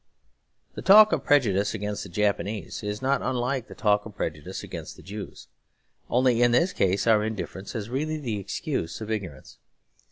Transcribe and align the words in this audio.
The 0.73 0.81
talk 0.81 1.11
of 1.11 1.23
prejudice 1.23 1.75
against 1.75 2.01
the 2.01 2.09
Japs 2.09 2.81
is 2.83 3.03
not 3.03 3.21
unlike 3.21 3.67
the 3.67 3.75
talk 3.75 4.03
of 4.03 4.15
prejudice 4.15 4.63
against 4.63 4.95
the 4.95 5.03
Jews. 5.03 5.47
Only 6.09 6.41
in 6.41 6.51
this 6.53 6.73
case 6.73 7.05
our 7.05 7.23
indifference 7.23 7.73
has 7.73 7.87
really 7.87 8.17
the 8.17 8.39
excuse 8.39 8.99
of 8.99 9.11
ignorance. 9.11 9.59